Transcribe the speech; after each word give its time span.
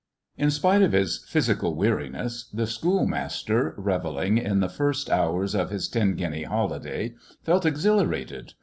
In 0.35 0.49
spite 0.49 0.81
of 0.81 0.93
his 0.93 1.19
physical 1.29 1.75
weariness 1.75 2.49
the 2.51 2.65
schoolmaster, 2.65 3.75
revelling 3.77 4.39
in 4.39 4.59
the 4.59 4.67
first 4.67 5.11
hours 5.11 5.53
of 5.53 5.69
his 5.69 5.87
ten 5.87 6.15
guinea 6.15 6.41
holiday, 6.45 7.13
felt 7.43 7.67
exhilarated. 7.67 8.53